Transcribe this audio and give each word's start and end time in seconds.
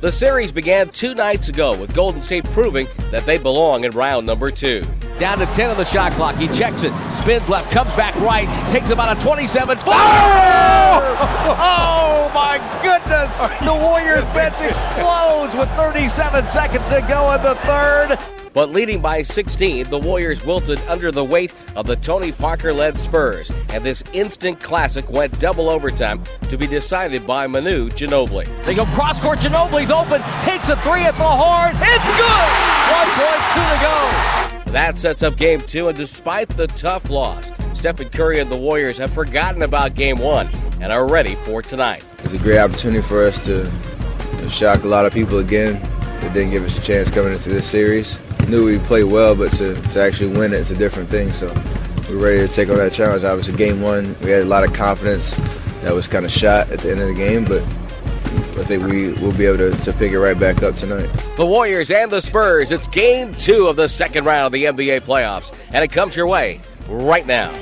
The 0.00 0.12
series 0.12 0.52
began 0.52 0.90
two 0.90 1.12
nights 1.12 1.48
ago 1.48 1.76
with 1.76 1.92
Golden 1.92 2.22
State 2.22 2.44
proving 2.50 2.86
that 3.10 3.26
they 3.26 3.36
belong 3.36 3.82
in 3.82 3.90
round 3.90 4.28
number 4.28 4.52
two. 4.52 4.86
Down 5.18 5.40
to 5.40 5.46
10 5.46 5.70
on 5.70 5.76
the 5.76 5.84
shot 5.84 6.12
clock. 6.12 6.36
He 6.36 6.46
checks 6.48 6.84
it, 6.84 6.92
spins 7.10 7.48
left, 7.48 7.72
comes 7.72 7.92
back 7.94 8.14
right, 8.20 8.46
takes 8.70 8.90
about 8.90 9.18
a 9.18 9.20
27. 9.20 9.76
Oh! 9.76 9.82
oh 11.58 12.30
my 12.32 12.58
goodness! 12.80 13.34
The 13.64 13.74
Warriors 13.74 14.22
bench 14.34 14.54
explodes 14.60 15.56
with 15.56 15.68
37 15.70 16.46
seconds 16.46 16.86
to 16.86 17.04
go 17.08 17.32
in 17.32 17.42
the 17.42 17.56
third. 17.66 18.37
But 18.58 18.72
leading 18.72 19.00
by 19.00 19.22
16, 19.22 19.88
the 19.88 20.00
Warriors 20.00 20.42
wilted 20.42 20.80
under 20.88 21.12
the 21.12 21.24
weight 21.24 21.52
of 21.76 21.86
the 21.86 21.94
Tony 21.94 22.32
Parker 22.32 22.74
led 22.74 22.98
Spurs, 22.98 23.52
and 23.68 23.86
this 23.86 24.02
instant 24.12 24.60
classic 24.60 25.08
went 25.08 25.38
double 25.38 25.70
overtime 25.70 26.24
to 26.48 26.58
be 26.58 26.66
decided 26.66 27.24
by 27.24 27.46
Manu 27.46 27.88
Ginobili. 27.90 28.48
They 28.64 28.74
go 28.74 28.84
cross 28.86 29.20
court, 29.20 29.38
Ginobili's 29.38 29.92
open, 29.92 30.22
takes 30.42 30.68
a 30.70 30.76
three 30.82 31.02
at 31.02 31.14
the 31.14 31.22
horn. 31.22 31.76
It's 31.76 32.04
good! 32.18 32.48
1.2 33.54 34.64
to 34.64 34.64
go. 34.66 34.72
That 34.72 34.98
sets 34.98 35.22
up 35.22 35.36
game 35.36 35.64
two, 35.64 35.86
and 35.86 35.96
despite 35.96 36.48
the 36.56 36.66
tough 36.66 37.10
loss, 37.10 37.52
Stephen 37.74 38.08
Curry 38.08 38.40
and 38.40 38.50
the 38.50 38.56
Warriors 38.56 38.98
have 38.98 39.12
forgotten 39.12 39.62
about 39.62 39.94
game 39.94 40.18
one 40.18 40.48
and 40.80 40.90
are 40.90 41.06
ready 41.06 41.36
for 41.44 41.62
tonight. 41.62 42.02
It's 42.24 42.32
a 42.32 42.38
great 42.38 42.58
opportunity 42.58 43.02
for 43.02 43.24
us 43.24 43.44
to 43.44 43.70
shock 44.48 44.82
a 44.82 44.88
lot 44.88 45.06
of 45.06 45.12
people 45.12 45.38
again 45.38 45.80
that 46.22 46.34
didn't 46.34 46.50
give 46.50 46.64
us 46.64 46.76
a 46.76 46.80
chance 46.80 47.08
coming 47.08 47.32
into 47.32 47.50
this 47.50 47.64
series 47.64 48.18
knew 48.48 48.64
we 48.64 48.78
played 48.78 49.04
well, 49.04 49.34
but 49.34 49.52
to, 49.52 49.74
to 49.74 50.02
actually 50.02 50.36
win 50.36 50.52
it's 50.52 50.70
a 50.70 50.76
different 50.76 51.08
thing. 51.10 51.32
So 51.32 51.52
we're 52.10 52.16
ready 52.16 52.38
to 52.38 52.48
take 52.48 52.68
on 52.68 52.76
that 52.76 52.92
challenge. 52.92 53.24
Obviously, 53.24 53.56
game 53.56 53.82
one, 53.82 54.16
we 54.22 54.30
had 54.30 54.42
a 54.42 54.46
lot 54.46 54.64
of 54.64 54.72
confidence 54.72 55.34
that 55.82 55.94
was 55.94 56.08
kind 56.08 56.24
of 56.24 56.30
shot 56.30 56.70
at 56.70 56.80
the 56.80 56.90
end 56.90 57.00
of 57.00 57.08
the 57.08 57.14
game, 57.14 57.44
but 57.44 57.62
I 58.58 58.64
think 58.64 58.84
we 58.84 59.12
will 59.12 59.32
be 59.32 59.46
able 59.46 59.58
to, 59.58 59.70
to 59.82 59.92
pick 59.92 60.12
it 60.12 60.18
right 60.18 60.38
back 60.38 60.62
up 60.62 60.76
tonight. 60.76 61.08
The 61.36 61.46
Warriors 61.46 61.90
and 61.90 62.10
the 62.10 62.20
Spurs, 62.20 62.72
it's 62.72 62.88
game 62.88 63.34
two 63.34 63.66
of 63.66 63.76
the 63.76 63.88
second 63.88 64.24
round 64.24 64.46
of 64.46 64.52
the 64.52 64.64
NBA 64.64 65.02
playoffs, 65.02 65.52
and 65.70 65.84
it 65.84 65.88
comes 65.88 66.16
your 66.16 66.26
way 66.26 66.60
right 66.88 67.26
now. 67.26 67.52